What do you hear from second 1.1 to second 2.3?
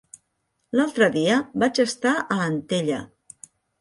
dia vaig estar